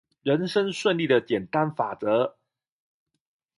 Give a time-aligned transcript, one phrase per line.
[0.23, 2.35] 人生順利的簡單法則